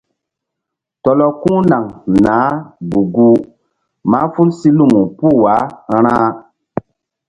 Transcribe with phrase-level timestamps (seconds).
[1.03, 1.83] Tɔlɔ ku̧ naŋ
[2.23, 2.51] naah
[2.91, 3.39] gu-guh
[4.11, 5.63] mahful si lumu puh wah
[6.03, 6.23] ra̧.